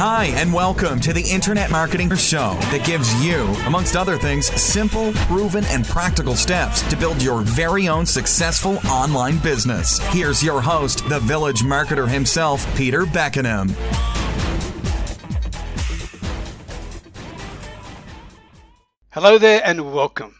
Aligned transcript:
Hi, 0.00 0.26
and 0.36 0.54
welcome 0.54 1.00
to 1.00 1.12
the 1.12 1.28
Internet 1.28 1.72
Marketing 1.72 2.14
Show 2.14 2.56
that 2.70 2.86
gives 2.86 3.12
you, 3.20 3.46
amongst 3.66 3.96
other 3.96 4.16
things, 4.16 4.46
simple, 4.46 5.12
proven, 5.26 5.64
and 5.64 5.84
practical 5.84 6.36
steps 6.36 6.82
to 6.88 6.96
build 6.96 7.20
your 7.20 7.40
very 7.40 7.88
own 7.88 8.06
successful 8.06 8.78
online 8.86 9.38
business. 9.38 9.98
Here's 10.12 10.40
your 10.40 10.60
host, 10.60 11.08
the 11.08 11.18
village 11.18 11.62
marketer 11.62 12.08
himself, 12.08 12.64
Peter 12.76 13.06
Beckenham. 13.06 13.70
Hello 19.10 19.36
there 19.36 19.62
and 19.64 19.92
welcome. 19.92 20.36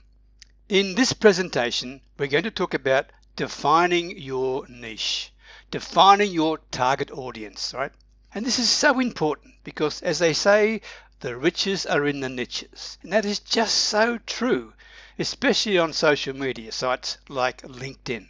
In 0.69 0.95
this 0.95 1.13
presentation, 1.13 2.01
we're 2.17 2.29
going 2.29 2.45
to 2.45 2.53
talk 2.53 2.75
about 2.75 3.07
defining 3.35 4.17
your 4.19 4.69
niche, 4.69 5.33
defining 5.73 6.31
your 6.31 6.61
target 6.71 7.11
audience, 7.11 7.75
right? 7.77 7.91
And 8.39 8.47
this 8.47 8.61
is 8.61 8.71
so 8.71 9.01
important 9.01 9.57
because, 9.65 10.01
as 10.01 10.21
they 10.21 10.33
say, 10.33 10.81
the 11.19 11.37
riches 11.37 11.85
are 11.87 12.07
in 12.07 12.21
the 12.21 12.29
niches. 12.29 12.97
And 13.03 13.13
that 13.13 13.25
is 13.25 13.41
just 13.41 13.75
so 13.75 14.19
true, 14.27 14.75
especially 15.19 15.77
on 15.77 15.93
social 15.93 16.37
media 16.37 16.71
sites 16.71 17.19
like 17.29 17.63
LinkedIn. 17.63 18.29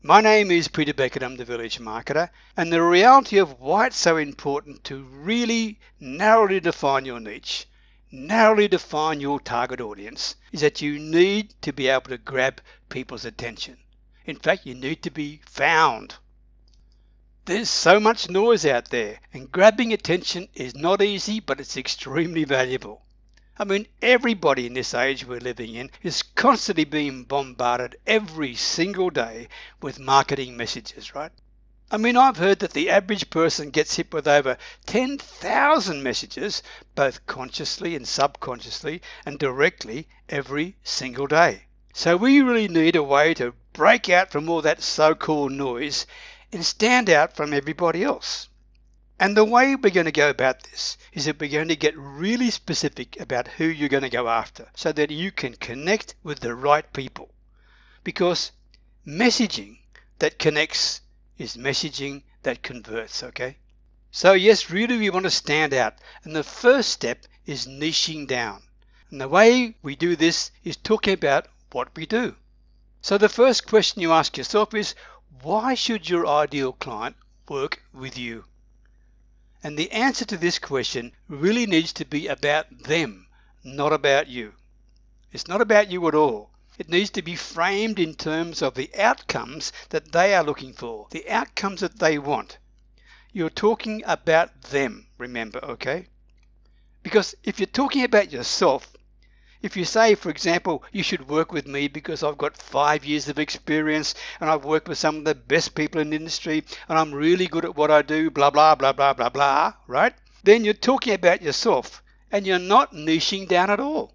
My 0.00 0.22
name 0.22 0.50
is 0.50 0.68
Peter 0.68 0.94
Beckenham, 0.94 1.32
I'm 1.32 1.36
the 1.36 1.44
Village 1.44 1.78
Marketer, 1.78 2.30
and 2.56 2.72
the 2.72 2.82
reality 2.82 3.36
of 3.36 3.60
why 3.60 3.88
it's 3.88 3.98
so 3.98 4.16
important 4.16 4.82
to 4.84 5.02
really 5.02 5.78
narrowly 6.00 6.58
define 6.58 7.04
your 7.04 7.20
niche, 7.20 7.66
narrowly 8.10 8.66
define 8.66 9.20
your 9.20 9.40
target 9.40 9.82
audience, 9.82 10.36
is 10.52 10.62
that 10.62 10.80
you 10.80 10.98
need 10.98 11.52
to 11.60 11.74
be 11.74 11.88
able 11.88 12.08
to 12.08 12.16
grab 12.16 12.62
people's 12.88 13.26
attention. 13.26 13.76
In 14.24 14.36
fact, 14.36 14.64
you 14.64 14.74
need 14.74 15.02
to 15.02 15.10
be 15.10 15.42
found. 15.44 16.14
There's 17.46 17.70
so 17.70 18.00
much 18.00 18.28
noise 18.28 18.66
out 18.66 18.90
there, 18.90 19.20
and 19.32 19.52
grabbing 19.52 19.92
attention 19.92 20.48
is 20.54 20.74
not 20.74 21.00
easy, 21.00 21.38
but 21.38 21.60
it's 21.60 21.76
extremely 21.76 22.42
valuable. 22.42 23.02
I 23.56 23.62
mean, 23.62 23.86
everybody 24.02 24.66
in 24.66 24.74
this 24.74 24.94
age 24.94 25.24
we're 25.24 25.38
living 25.38 25.76
in 25.76 25.92
is 26.02 26.24
constantly 26.24 26.82
being 26.82 27.22
bombarded 27.22 27.98
every 28.04 28.56
single 28.56 29.10
day 29.10 29.46
with 29.80 30.00
marketing 30.00 30.56
messages, 30.56 31.14
right? 31.14 31.30
I 31.88 31.98
mean, 31.98 32.16
I've 32.16 32.38
heard 32.38 32.58
that 32.58 32.72
the 32.72 32.90
average 32.90 33.30
person 33.30 33.70
gets 33.70 33.94
hit 33.94 34.12
with 34.12 34.26
over 34.26 34.58
10,000 34.86 36.02
messages, 36.02 36.64
both 36.96 37.26
consciously 37.26 37.94
and 37.94 38.08
subconsciously 38.08 39.02
and 39.24 39.38
directly 39.38 40.08
every 40.28 40.74
single 40.82 41.28
day. 41.28 41.66
So 41.92 42.16
we 42.16 42.40
really 42.40 42.66
need 42.66 42.96
a 42.96 43.04
way 43.04 43.34
to 43.34 43.54
break 43.72 44.08
out 44.08 44.32
from 44.32 44.48
all 44.48 44.62
that 44.62 44.82
so 44.82 45.14
called 45.14 45.52
noise 45.52 46.06
and 46.52 46.64
stand 46.64 47.10
out 47.10 47.34
from 47.36 47.52
everybody 47.52 48.02
else. 48.02 48.48
And 49.18 49.34
the 49.34 49.44
way 49.44 49.74
we're 49.74 49.90
going 49.90 50.06
to 50.06 50.12
go 50.12 50.28
about 50.28 50.62
this 50.64 50.98
is 51.12 51.24
that 51.24 51.40
we're 51.40 51.50
going 51.50 51.68
to 51.68 51.76
get 51.76 51.96
really 51.96 52.50
specific 52.50 53.18
about 53.18 53.48
who 53.48 53.64
you're 53.64 53.88
going 53.88 54.02
to 54.02 54.10
go 54.10 54.28
after 54.28 54.68
so 54.74 54.92
that 54.92 55.10
you 55.10 55.32
can 55.32 55.54
connect 55.54 56.14
with 56.22 56.40
the 56.40 56.54
right 56.54 56.92
people. 56.92 57.30
Because 58.04 58.52
messaging 59.06 59.78
that 60.18 60.38
connects 60.38 61.00
is 61.38 61.56
messaging 61.56 62.22
that 62.42 62.62
converts, 62.62 63.22
okay? 63.22 63.56
So, 64.10 64.32
yes, 64.32 64.70
really, 64.70 64.98
we 64.98 65.10
want 65.10 65.24
to 65.24 65.30
stand 65.30 65.74
out. 65.74 65.94
And 66.22 66.36
the 66.36 66.44
first 66.44 66.90
step 66.90 67.26
is 67.44 67.66
niching 67.66 68.26
down. 68.26 68.62
And 69.10 69.20
the 69.20 69.28
way 69.28 69.76
we 69.82 69.96
do 69.96 70.16
this 70.16 70.50
is 70.62 70.76
talking 70.76 71.14
about 71.14 71.48
what 71.72 71.94
we 71.96 72.06
do. 72.06 72.36
So, 73.00 73.18
the 73.18 73.28
first 73.28 73.66
question 73.66 74.02
you 74.02 74.12
ask 74.12 74.36
yourself 74.36 74.74
is 74.74 74.94
why 75.42 75.74
should 75.74 76.08
your 76.08 76.26
ideal 76.26 76.72
client 76.72 77.16
work 77.48 77.82
with 77.92 78.16
you? 78.18 78.44
And 79.62 79.78
the 79.78 79.90
answer 79.90 80.24
to 80.24 80.36
this 80.36 80.58
question 80.58 81.12
really 81.28 81.66
needs 81.66 81.92
to 81.94 82.04
be 82.04 82.26
about 82.28 82.66
them, 82.84 83.26
not 83.64 83.92
about 83.92 84.28
you. 84.28 84.54
It's 85.32 85.48
not 85.48 85.60
about 85.60 85.90
you 85.90 86.06
at 86.08 86.14
all. 86.14 86.50
It 86.78 86.88
needs 86.88 87.10
to 87.10 87.22
be 87.22 87.36
framed 87.36 87.98
in 87.98 88.14
terms 88.14 88.62
of 88.62 88.74
the 88.74 88.90
outcomes 88.96 89.72
that 89.90 90.12
they 90.12 90.34
are 90.34 90.44
looking 90.44 90.72
for, 90.72 91.08
the 91.10 91.28
outcomes 91.28 91.80
that 91.80 91.98
they 91.98 92.18
want. 92.18 92.58
You're 93.32 93.50
talking 93.50 94.02
about 94.06 94.62
them, 94.62 95.08
remember, 95.18 95.64
okay? 95.64 96.08
Because 97.02 97.34
if 97.42 97.58
you're 97.60 97.66
talking 97.66 98.02
about 98.02 98.32
yourself, 98.32 98.95
if 99.62 99.76
you 99.76 99.84
say, 99.84 100.14
for 100.14 100.30
example, 100.30 100.82
you 100.92 101.02
should 101.02 101.28
work 101.28 101.52
with 101.52 101.66
me 101.66 101.88
because 101.88 102.22
I've 102.22 102.36
got 102.36 102.56
five 102.56 103.04
years 103.04 103.28
of 103.28 103.38
experience 103.38 104.14
and 104.40 104.50
I've 104.50 104.64
worked 104.64 104.88
with 104.88 104.98
some 104.98 105.16
of 105.16 105.24
the 105.24 105.34
best 105.34 105.74
people 105.74 106.00
in 106.00 106.10
the 106.10 106.16
industry 106.16 106.64
and 106.88 106.98
I'm 106.98 107.14
really 107.14 107.46
good 107.46 107.64
at 107.64 107.76
what 107.76 107.90
I 107.90 108.02
do, 108.02 108.30
blah, 108.30 108.50
blah, 108.50 108.74
blah, 108.74 108.92
blah, 108.92 109.12
blah, 109.14 109.30
blah, 109.30 109.72
right? 109.86 110.14
Then 110.44 110.64
you're 110.64 110.74
talking 110.74 111.14
about 111.14 111.42
yourself 111.42 112.02
and 112.30 112.46
you're 112.46 112.58
not 112.58 112.92
niching 112.92 113.48
down 113.48 113.70
at 113.70 113.80
all. 113.80 114.14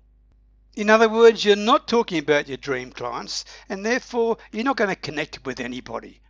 In 0.76 0.90
other 0.90 1.10
words, 1.10 1.44
you're 1.44 1.56
not 1.56 1.88
talking 1.88 2.20
about 2.20 2.48
your 2.48 2.58
dream 2.58 2.92
clients 2.92 3.44
and 3.68 3.86
therefore 3.86 4.38
you're 4.52 4.64
not 4.64 4.78
going 4.78 4.90
to 4.90 4.96
connect 4.96 5.46
with 5.46 5.60
anybody. 5.60 6.22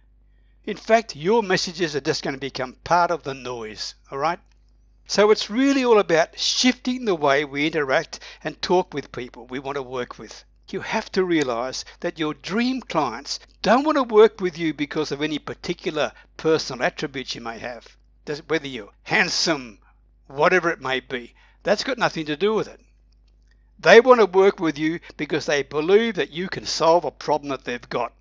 In 0.63 0.77
fact, 0.77 1.15
your 1.15 1.43
messages 1.43 1.95
are 1.95 2.01
just 2.01 2.23
going 2.23 2.35
to 2.35 2.39
become 2.39 2.77
part 2.83 3.11
of 3.11 3.23
the 3.23 3.33
noise, 3.33 3.95
all 4.09 4.17
right? 4.17 4.39
So 5.13 5.29
it's 5.29 5.49
really 5.49 5.83
all 5.83 5.99
about 5.99 6.39
shifting 6.39 7.03
the 7.03 7.15
way 7.15 7.43
we 7.43 7.67
interact 7.67 8.21
and 8.45 8.61
talk 8.61 8.93
with 8.93 9.11
people 9.11 9.45
we 9.45 9.59
want 9.59 9.75
to 9.75 9.83
work 9.83 10.17
with. 10.17 10.45
You 10.69 10.79
have 10.79 11.11
to 11.11 11.25
realize 11.25 11.83
that 11.99 12.17
your 12.17 12.33
dream 12.33 12.79
clients 12.79 13.37
don't 13.61 13.83
want 13.83 13.97
to 13.97 14.03
work 14.03 14.39
with 14.39 14.57
you 14.57 14.73
because 14.73 15.11
of 15.11 15.21
any 15.21 15.37
particular 15.37 16.13
personal 16.37 16.85
attributes 16.85 17.35
you 17.35 17.41
may 17.41 17.59
have. 17.59 17.97
Whether 18.47 18.69
you're 18.69 18.93
handsome, 19.03 19.79
whatever 20.27 20.69
it 20.69 20.79
may 20.79 21.01
be, 21.01 21.33
that's 21.63 21.83
got 21.83 21.97
nothing 21.97 22.27
to 22.27 22.37
do 22.37 22.53
with 22.53 22.69
it. 22.69 22.79
They 23.77 23.99
want 23.99 24.21
to 24.21 24.25
work 24.25 24.61
with 24.61 24.79
you 24.79 25.01
because 25.17 25.45
they 25.45 25.61
believe 25.61 26.15
that 26.15 26.31
you 26.31 26.47
can 26.47 26.65
solve 26.65 27.03
a 27.03 27.11
problem 27.11 27.49
that 27.49 27.65
they've 27.65 27.89
got. 27.89 28.13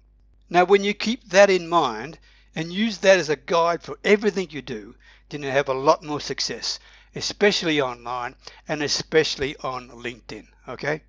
Now, 0.48 0.64
when 0.64 0.82
you 0.82 0.94
keep 0.94 1.28
that 1.28 1.50
in 1.50 1.68
mind 1.68 2.18
and 2.56 2.72
use 2.72 2.98
that 2.98 3.20
as 3.20 3.28
a 3.28 3.36
guide 3.36 3.84
for 3.84 3.96
everything 4.02 4.48
you 4.50 4.60
do, 4.60 4.96
then 5.30 5.42
you 5.42 5.50
have 5.50 5.68
a 5.68 5.74
lot 5.74 6.02
more 6.02 6.20
success, 6.20 6.78
especially 7.14 7.80
online 7.80 8.34
and 8.68 8.82
especially 8.82 9.56
on 9.58 9.88
LinkedIn. 9.88 10.46
Okay? 10.68 11.02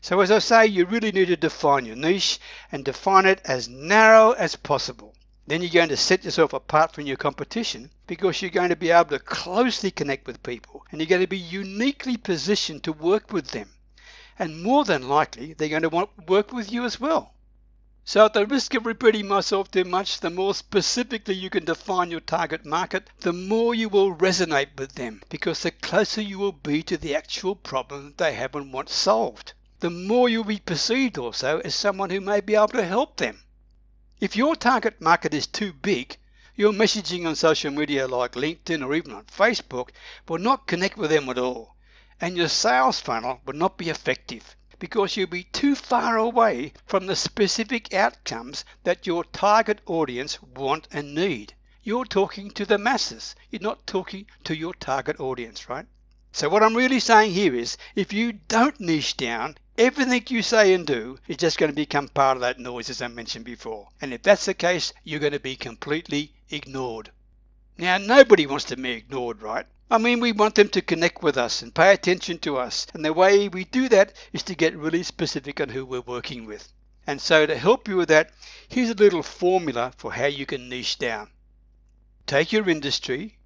So, 0.00 0.20
as 0.20 0.30
I 0.32 0.40
say, 0.40 0.66
you 0.66 0.84
really 0.84 1.12
need 1.12 1.28
to 1.28 1.36
define 1.36 1.86
your 1.86 1.94
niche 1.94 2.40
and 2.72 2.84
define 2.84 3.24
it 3.24 3.40
as 3.44 3.68
narrow 3.68 4.32
as 4.32 4.56
possible. 4.56 5.14
Then 5.46 5.62
you're 5.62 5.70
going 5.70 5.88
to 5.88 5.96
set 5.96 6.24
yourself 6.24 6.52
apart 6.52 6.92
from 6.92 7.06
your 7.06 7.16
competition 7.16 7.90
because 8.06 8.42
you're 8.42 8.50
going 8.50 8.70
to 8.70 8.76
be 8.76 8.90
able 8.90 9.10
to 9.10 9.18
closely 9.18 9.90
connect 9.90 10.26
with 10.26 10.42
people 10.42 10.84
and 10.90 11.00
you're 11.00 11.08
going 11.08 11.20
to 11.20 11.26
be 11.26 11.38
uniquely 11.38 12.16
positioned 12.16 12.84
to 12.84 12.92
work 12.92 13.32
with 13.32 13.48
them. 13.48 13.70
And 14.38 14.62
more 14.62 14.84
than 14.84 15.08
likely, 15.08 15.52
they're 15.52 15.68
going 15.68 15.82
to 15.82 15.88
want 15.88 16.10
to 16.16 16.24
work 16.24 16.52
with 16.52 16.72
you 16.72 16.84
as 16.84 16.98
well. 16.98 17.31
So 18.04 18.24
at 18.24 18.34
the 18.34 18.46
risk 18.46 18.74
of 18.74 18.84
repeating 18.84 19.28
myself 19.28 19.70
too 19.70 19.84
much, 19.84 20.18
the 20.18 20.28
more 20.28 20.56
specifically 20.56 21.36
you 21.36 21.48
can 21.48 21.64
define 21.64 22.10
your 22.10 22.18
target 22.18 22.66
market, 22.66 23.08
the 23.20 23.32
more 23.32 23.76
you 23.76 23.88
will 23.88 24.12
resonate 24.16 24.76
with 24.76 24.96
them 24.96 25.22
because 25.28 25.60
the 25.60 25.70
closer 25.70 26.20
you 26.20 26.40
will 26.40 26.50
be 26.50 26.82
to 26.82 26.96
the 26.96 27.14
actual 27.14 27.54
problem 27.54 28.14
they 28.16 28.32
have 28.32 28.56
and 28.56 28.72
want 28.72 28.88
solved. 28.88 29.52
The 29.78 29.88
more 29.88 30.28
you'll 30.28 30.42
be 30.42 30.58
perceived 30.58 31.16
also 31.16 31.60
as 31.60 31.76
someone 31.76 32.10
who 32.10 32.20
may 32.20 32.40
be 32.40 32.56
able 32.56 32.68
to 32.70 32.84
help 32.84 33.18
them. 33.18 33.44
If 34.18 34.34
your 34.34 34.56
target 34.56 35.00
market 35.00 35.32
is 35.32 35.46
too 35.46 35.72
big, 35.72 36.16
your 36.56 36.72
messaging 36.72 37.24
on 37.24 37.36
social 37.36 37.70
media 37.70 38.08
like 38.08 38.32
LinkedIn 38.32 38.84
or 38.84 38.96
even 38.96 39.12
on 39.14 39.26
Facebook 39.26 39.90
will 40.26 40.38
not 40.38 40.66
connect 40.66 40.98
with 40.98 41.10
them 41.10 41.28
at 41.28 41.38
all, 41.38 41.76
and 42.20 42.36
your 42.36 42.48
sales 42.48 42.98
funnel 42.98 43.40
will 43.46 43.54
not 43.54 43.78
be 43.78 43.90
effective 43.90 44.56
because 44.82 45.16
you'll 45.16 45.28
be 45.28 45.44
too 45.44 45.76
far 45.76 46.16
away 46.16 46.72
from 46.86 47.06
the 47.06 47.14
specific 47.14 47.94
outcomes 47.94 48.64
that 48.82 49.06
your 49.06 49.22
target 49.22 49.80
audience 49.86 50.42
want 50.42 50.88
and 50.90 51.14
need. 51.14 51.54
You're 51.84 52.04
talking 52.04 52.50
to 52.50 52.66
the 52.66 52.78
masses. 52.78 53.36
You're 53.48 53.62
not 53.62 53.86
talking 53.86 54.26
to 54.42 54.56
your 54.56 54.74
target 54.74 55.20
audience, 55.20 55.68
right? 55.68 55.86
So 56.32 56.48
what 56.48 56.64
I'm 56.64 56.74
really 56.74 56.98
saying 56.98 57.30
here 57.30 57.54
is 57.54 57.76
if 57.94 58.12
you 58.12 58.32
don't 58.32 58.80
niche 58.80 59.16
down, 59.16 59.56
everything 59.78 60.24
you 60.28 60.42
say 60.42 60.74
and 60.74 60.84
do 60.84 61.16
is 61.28 61.36
just 61.36 61.58
going 61.58 61.70
to 61.70 61.76
become 61.76 62.08
part 62.08 62.36
of 62.36 62.40
that 62.40 62.58
noise 62.58 62.90
as 62.90 63.00
I 63.00 63.06
mentioned 63.06 63.44
before. 63.44 63.86
And 64.00 64.12
if 64.12 64.24
that's 64.24 64.46
the 64.46 64.54
case, 64.54 64.92
you're 65.04 65.20
going 65.20 65.32
to 65.32 65.38
be 65.38 65.54
completely 65.54 66.32
ignored. 66.50 67.12
Now, 67.78 67.98
nobody 67.98 68.48
wants 68.48 68.64
to 68.64 68.76
be 68.76 68.90
ignored, 68.90 69.42
right? 69.42 69.66
I 69.92 69.98
mean, 69.98 70.20
we 70.20 70.32
want 70.32 70.54
them 70.54 70.70
to 70.70 70.80
connect 70.80 71.22
with 71.22 71.36
us 71.36 71.60
and 71.60 71.74
pay 71.74 71.92
attention 71.92 72.38
to 72.38 72.56
us. 72.56 72.86
And 72.94 73.04
the 73.04 73.12
way 73.12 73.48
we 73.48 73.64
do 73.64 73.90
that 73.90 74.14
is 74.32 74.42
to 74.44 74.54
get 74.54 74.74
really 74.74 75.02
specific 75.02 75.60
on 75.60 75.68
who 75.68 75.84
we're 75.84 76.00
working 76.00 76.46
with. 76.46 76.72
And 77.06 77.20
so, 77.20 77.44
to 77.44 77.54
help 77.58 77.86
you 77.86 77.96
with 77.96 78.08
that, 78.08 78.30
here's 78.70 78.88
a 78.88 78.94
little 78.94 79.22
formula 79.22 79.92
for 79.98 80.14
how 80.14 80.28
you 80.28 80.46
can 80.46 80.70
niche 80.70 80.98
down. 80.98 81.28
Take 82.26 82.52
your 82.52 82.70
industry, 82.70 83.36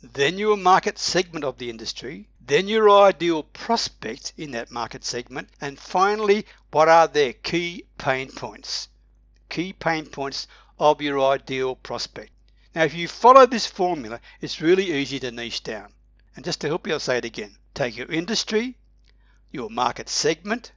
then 0.00 0.38
your 0.38 0.56
market 0.56 1.00
segment 1.00 1.44
of 1.44 1.58
the 1.58 1.68
industry, 1.68 2.28
then 2.40 2.68
your 2.68 2.88
ideal 2.88 3.42
prospect 3.42 4.34
in 4.36 4.52
that 4.52 4.70
market 4.70 5.04
segment, 5.04 5.48
and 5.60 5.80
finally, 5.80 6.46
what 6.70 6.88
are 6.88 7.08
their 7.08 7.32
key 7.32 7.86
pain 7.98 8.30
points? 8.30 8.86
Key 9.48 9.72
pain 9.72 10.06
points 10.06 10.46
of 10.78 11.02
your 11.02 11.20
ideal 11.20 11.74
prospect. 11.74 12.30
Now, 12.74 12.84
if 12.84 12.94
you 12.94 13.06
follow 13.06 13.44
this 13.44 13.66
formula, 13.66 14.20
it's 14.40 14.62
really 14.62 14.92
easy 14.92 15.20
to 15.20 15.30
niche 15.30 15.62
down. 15.62 15.92
And 16.34 16.44
just 16.44 16.62
to 16.62 16.68
help 16.68 16.86
you, 16.86 16.94
I'll 16.94 17.00
say 17.00 17.18
it 17.18 17.24
again. 17.26 17.58
Take 17.74 17.96
your 17.98 18.10
industry, 18.10 18.76
your 19.50 19.68
market 19.68 20.08
segment, 20.08 20.72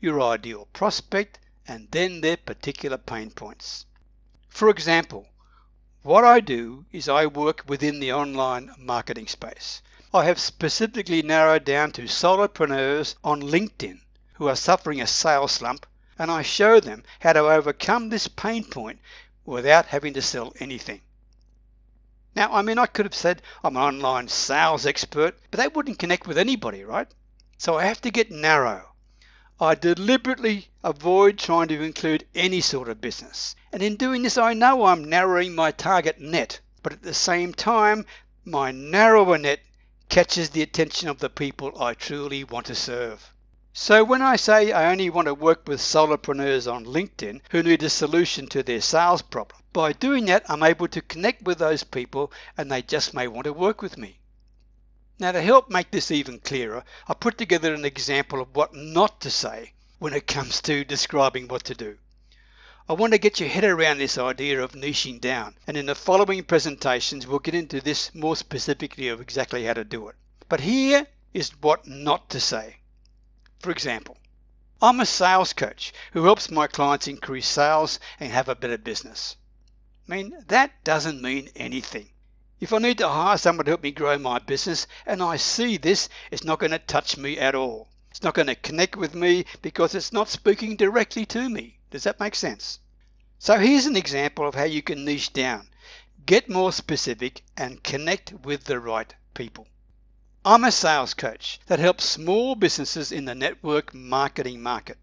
your 0.00 0.20
ideal 0.20 0.68
prospect, 0.74 1.38
and 1.66 1.88
then 1.90 2.20
their 2.20 2.36
particular 2.36 2.98
pain 2.98 3.30
points. 3.30 3.86
For 4.50 4.68
example, 4.68 5.28
what 6.02 6.24
I 6.24 6.40
do 6.40 6.84
is 6.92 7.08
I 7.08 7.24
work 7.24 7.64
within 7.66 8.00
the 8.00 8.12
online 8.12 8.74
marketing 8.76 9.26
space. 9.26 9.80
I 10.12 10.24
have 10.24 10.38
specifically 10.38 11.22
narrowed 11.22 11.64
down 11.64 11.92
to 11.92 12.02
solopreneurs 12.02 13.14
on 13.24 13.40
LinkedIn 13.40 14.00
who 14.34 14.48
are 14.48 14.56
suffering 14.56 15.00
a 15.00 15.06
sales 15.06 15.52
slump, 15.52 15.86
and 16.18 16.30
I 16.30 16.42
show 16.42 16.80
them 16.80 17.02
how 17.20 17.32
to 17.32 17.48
overcome 17.48 18.08
this 18.08 18.28
pain 18.28 18.64
point 18.64 18.98
without 19.44 19.86
having 19.86 20.12
to 20.14 20.22
sell 20.22 20.52
anything. 20.58 21.00
Now, 22.36 22.52
I 22.52 22.62
mean, 22.62 22.78
I 22.78 22.86
could 22.86 23.06
have 23.06 23.14
said 23.14 23.42
I'm 23.64 23.76
an 23.76 23.82
online 23.82 24.28
sales 24.28 24.86
expert, 24.86 25.36
but 25.50 25.58
that 25.58 25.74
wouldn't 25.74 25.98
connect 25.98 26.28
with 26.28 26.38
anybody, 26.38 26.84
right? 26.84 27.08
So 27.58 27.76
I 27.76 27.84
have 27.84 28.00
to 28.02 28.10
get 28.10 28.30
narrow. 28.30 28.94
I 29.60 29.74
deliberately 29.74 30.68
avoid 30.82 31.38
trying 31.38 31.68
to 31.68 31.82
include 31.82 32.26
any 32.34 32.60
sort 32.60 32.88
of 32.88 33.00
business. 33.00 33.54
And 33.72 33.82
in 33.82 33.96
doing 33.96 34.22
this, 34.22 34.38
I 34.38 34.54
know 34.54 34.84
I'm 34.84 35.04
narrowing 35.04 35.54
my 35.54 35.70
target 35.70 36.20
net, 36.20 36.60
but 36.82 36.92
at 36.92 37.02
the 37.02 37.12
same 37.12 37.52
time, 37.52 38.06
my 38.44 38.70
narrower 38.70 39.36
net 39.36 39.60
catches 40.08 40.50
the 40.50 40.62
attention 40.62 41.08
of 41.08 41.18
the 41.18 41.28
people 41.28 41.82
I 41.82 41.94
truly 41.94 42.44
want 42.44 42.66
to 42.66 42.74
serve. 42.74 43.32
So 43.72 44.02
when 44.02 44.20
I 44.20 44.34
say 44.34 44.72
I 44.72 44.90
only 44.90 45.10
want 45.10 45.26
to 45.26 45.34
work 45.34 45.68
with 45.68 45.80
solopreneurs 45.80 46.66
on 46.66 46.84
LinkedIn 46.84 47.40
who 47.50 47.62
need 47.62 47.84
a 47.84 47.88
solution 47.88 48.48
to 48.48 48.64
their 48.64 48.80
sales 48.80 49.22
problem, 49.22 49.62
by 49.72 49.92
doing 49.92 50.24
that, 50.24 50.44
I'm 50.50 50.64
able 50.64 50.88
to 50.88 51.00
connect 51.00 51.42
with 51.42 51.58
those 51.58 51.84
people 51.84 52.32
and 52.58 52.68
they 52.68 52.82
just 52.82 53.14
may 53.14 53.28
want 53.28 53.44
to 53.44 53.52
work 53.52 53.80
with 53.80 53.96
me. 53.96 54.18
Now, 55.20 55.30
to 55.30 55.40
help 55.40 55.70
make 55.70 55.92
this 55.92 56.10
even 56.10 56.40
clearer, 56.40 56.82
I 57.06 57.14
put 57.14 57.38
together 57.38 57.72
an 57.72 57.84
example 57.84 58.40
of 58.40 58.56
what 58.56 58.74
not 58.74 59.20
to 59.20 59.30
say 59.30 59.74
when 60.00 60.14
it 60.14 60.26
comes 60.26 60.60
to 60.62 60.84
describing 60.84 61.46
what 61.46 61.62
to 61.64 61.74
do. 61.76 61.98
I 62.88 62.94
want 62.94 63.12
to 63.12 63.18
get 63.18 63.38
your 63.38 63.50
head 63.50 63.62
around 63.62 63.98
this 63.98 64.18
idea 64.18 64.60
of 64.60 64.72
niching 64.72 65.20
down, 65.20 65.56
and 65.68 65.76
in 65.76 65.86
the 65.86 65.94
following 65.94 66.42
presentations, 66.42 67.24
we'll 67.24 67.38
get 67.38 67.54
into 67.54 67.80
this 67.80 68.12
more 68.16 68.34
specifically 68.34 69.06
of 69.06 69.20
exactly 69.20 69.64
how 69.64 69.74
to 69.74 69.84
do 69.84 70.08
it. 70.08 70.16
But 70.48 70.60
here 70.60 71.06
is 71.32 71.50
what 71.60 71.86
not 71.86 72.30
to 72.30 72.40
say. 72.40 72.79
For 73.60 73.70
example, 73.70 74.16
I'm 74.80 75.00
a 75.00 75.04
sales 75.06 75.52
coach 75.52 75.92
who 76.12 76.24
helps 76.24 76.50
my 76.50 76.66
clients 76.66 77.06
increase 77.06 77.46
sales 77.46 78.00
and 78.18 78.32
have 78.32 78.48
a 78.48 78.54
better 78.54 78.78
business. 78.78 79.36
I 80.08 80.16
mean, 80.16 80.44
that 80.48 80.82
doesn't 80.82 81.20
mean 81.20 81.50
anything. 81.54 82.08
If 82.58 82.72
I 82.72 82.78
need 82.78 82.96
to 82.98 83.08
hire 83.10 83.36
someone 83.36 83.66
to 83.66 83.72
help 83.72 83.82
me 83.82 83.90
grow 83.90 84.16
my 84.16 84.38
business 84.38 84.86
and 85.04 85.22
I 85.22 85.36
see 85.36 85.76
this, 85.76 86.08
it's 86.30 86.42
not 86.42 86.58
going 86.58 86.72
to 86.72 86.78
touch 86.78 87.18
me 87.18 87.38
at 87.38 87.54
all. 87.54 87.90
It's 88.10 88.22
not 88.22 88.32
going 88.32 88.46
to 88.46 88.54
connect 88.54 88.96
with 88.96 89.14
me 89.14 89.44
because 89.60 89.94
it's 89.94 90.10
not 90.10 90.30
speaking 90.30 90.76
directly 90.76 91.26
to 91.26 91.50
me. 91.50 91.80
Does 91.90 92.04
that 92.04 92.18
make 92.18 92.34
sense? 92.34 92.78
So 93.38 93.58
here's 93.58 93.84
an 93.84 93.96
example 93.96 94.48
of 94.48 94.54
how 94.54 94.64
you 94.64 94.80
can 94.80 95.04
niche 95.04 95.34
down, 95.34 95.68
get 96.24 96.48
more 96.48 96.72
specific, 96.72 97.42
and 97.58 97.84
connect 97.84 98.32
with 98.32 98.64
the 98.64 98.80
right 98.80 99.14
people. 99.34 99.68
I'm 100.42 100.64
a 100.64 100.72
sales 100.72 101.12
coach 101.12 101.60
that 101.66 101.78
helps 101.78 102.04
small 102.04 102.54
businesses 102.54 103.12
in 103.12 103.26
the 103.26 103.34
network 103.34 103.92
marketing 103.92 104.62
market 104.62 104.96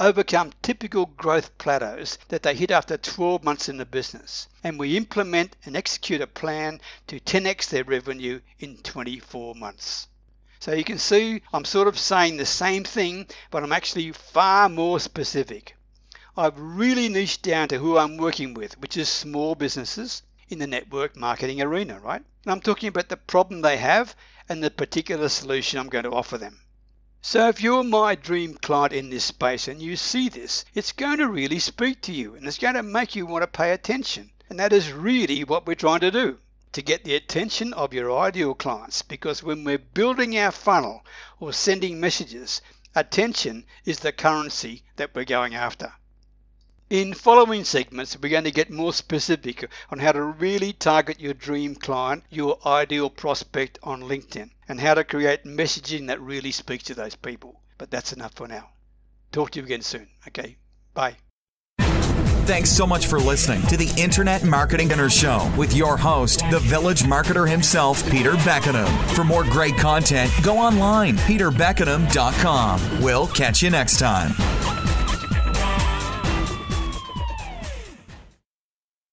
overcome 0.00 0.50
typical 0.62 1.06
growth 1.06 1.56
plateaus 1.58 2.18
that 2.28 2.42
they 2.42 2.54
hit 2.54 2.70
after 2.70 2.96
12 2.96 3.44
months 3.44 3.68
in 3.68 3.76
the 3.76 3.84
business. 3.84 4.48
And 4.64 4.78
we 4.80 4.96
implement 4.96 5.54
and 5.64 5.76
execute 5.76 6.22
a 6.22 6.26
plan 6.26 6.80
to 7.06 7.20
10x 7.20 7.68
their 7.68 7.84
revenue 7.84 8.40
in 8.58 8.78
24 8.78 9.54
months. 9.54 10.08
So 10.58 10.72
you 10.72 10.82
can 10.82 10.98
see 10.98 11.42
I'm 11.52 11.64
sort 11.64 11.86
of 11.86 11.98
saying 11.98 12.38
the 12.38 12.46
same 12.46 12.82
thing, 12.82 13.28
but 13.50 13.62
I'm 13.62 13.72
actually 13.72 14.10
far 14.10 14.68
more 14.68 14.98
specific. 14.98 15.76
I've 16.36 16.58
really 16.58 17.08
niched 17.08 17.42
down 17.42 17.68
to 17.68 17.78
who 17.78 17.98
I'm 17.98 18.16
working 18.16 18.54
with, 18.54 18.76
which 18.80 18.96
is 18.96 19.08
small 19.08 19.54
businesses 19.54 20.22
in 20.48 20.58
the 20.58 20.66
network 20.66 21.14
marketing 21.14 21.60
arena, 21.60 22.00
right? 22.00 22.22
And 22.44 22.52
I'm 22.52 22.60
talking 22.60 22.88
about 22.88 23.10
the 23.10 23.16
problem 23.18 23.60
they 23.60 23.76
have 23.76 24.16
and 24.50 24.64
the 24.64 24.70
particular 24.70 25.28
solution 25.28 25.78
I'm 25.78 25.88
going 25.88 26.02
to 26.02 26.10
offer 26.10 26.36
them. 26.36 26.60
So 27.22 27.48
if 27.48 27.62
you're 27.62 27.84
my 27.84 28.16
dream 28.16 28.54
client 28.54 28.92
in 28.92 29.08
this 29.08 29.26
space 29.26 29.68
and 29.68 29.80
you 29.80 29.94
see 29.94 30.28
this, 30.28 30.64
it's 30.74 30.90
going 30.90 31.18
to 31.18 31.28
really 31.28 31.60
speak 31.60 32.02
to 32.02 32.12
you 32.12 32.34
and 32.34 32.44
it's 32.48 32.58
going 32.58 32.74
to 32.74 32.82
make 32.82 33.14
you 33.14 33.26
want 33.26 33.42
to 33.44 33.46
pay 33.46 33.70
attention. 33.70 34.32
And 34.48 34.58
that 34.58 34.72
is 34.72 34.92
really 34.92 35.44
what 35.44 35.66
we're 35.66 35.76
trying 35.76 36.00
to 36.00 36.10
do 36.10 36.40
to 36.72 36.82
get 36.82 37.04
the 37.04 37.14
attention 37.14 37.72
of 37.74 37.94
your 37.94 38.10
ideal 38.18 38.54
clients 38.54 39.02
because 39.02 39.40
when 39.40 39.62
we're 39.62 39.78
building 39.78 40.36
our 40.36 40.50
funnel 40.50 41.04
or 41.38 41.52
sending 41.52 42.00
messages, 42.00 42.60
attention 42.96 43.66
is 43.84 44.00
the 44.00 44.10
currency 44.10 44.82
that 44.96 45.14
we're 45.14 45.24
going 45.24 45.54
after. 45.54 45.92
In 46.90 47.14
following 47.14 47.62
segments, 47.62 48.18
we're 48.20 48.30
going 48.30 48.42
to 48.42 48.50
get 48.50 48.68
more 48.68 48.92
specific 48.92 49.70
on 49.90 50.00
how 50.00 50.10
to 50.10 50.24
really 50.24 50.72
target 50.72 51.20
your 51.20 51.34
dream 51.34 51.76
client, 51.76 52.24
your 52.30 52.58
ideal 52.66 53.08
prospect 53.08 53.78
on 53.84 54.02
LinkedIn, 54.02 54.50
and 54.68 54.80
how 54.80 54.94
to 54.94 55.04
create 55.04 55.44
messaging 55.44 56.08
that 56.08 56.20
really 56.20 56.50
speaks 56.50 56.82
to 56.84 56.94
those 56.94 57.14
people. 57.14 57.60
But 57.78 57.92
that's 57.92 58.12
enough 58.12 58.34
for 58.34 58.48
now. 58.48 58.70
Talk 59.30 59.52
to 59.52 59.60
you 59.60 59.66
again 59.66 59.82
soon. 59.82 60.08
Okay, 60.26 60.56
bye. 60.92 61.16
Thanks 61.78 62.70
so 62.70 62.88
much 62.88 63.06
for 63.06 63.20
listening 63.20 63.62
to 63.68 63.76
the 63.76 63.94
Internet 63.96 64.42
Marketing 64.42 64.88
Dinner 64.88 65.10
Show 65.10 65.48
with 65.56 65.72
your 65.72 65.96
host, 65.96 66.42
the 66.50 66.58
village 66.58 67.02
marketer 67.02 67.48
himself, 67.48 68.02
Peter 68.10 68.32
Beckenham. 68.38 68.92
For 69.14 69.22
more 69.22 69.44
great 69.44 69.76
content, 69.76 70.32
go 70.42 70.58
online, 70.58 71.16
peterbeckenham.com. 71.18 73.00
We'll 73.00 73.28
catch 73.28 73.62
you 73.62 73.70
next 73.70 74.00
time. 74.00 74.32